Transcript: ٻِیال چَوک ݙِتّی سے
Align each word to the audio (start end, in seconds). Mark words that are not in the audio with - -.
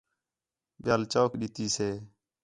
ٻِیال 0.83 1.01
چَوک 1.11 1.31
ݙِتّی 1.39 1.65
سے 1.75 1.89